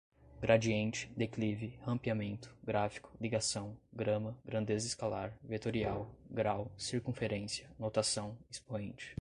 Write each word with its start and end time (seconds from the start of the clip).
gradiente, 0.41 1.11
declive, 1.15 1.77
rampeamento, 1.83 2.49
gráfico, 2.63 3.11
ligação, 3.21 3.77
grama, 3.93 4.35
grandeza 4.43 4.87
escalar, 4.87 5.37
vetorial, 5.43 6.09
grau, 6.27 6.71
circunferência, 6.75 7.69
notação, 7.77 8.35
expoente 8.49 9.09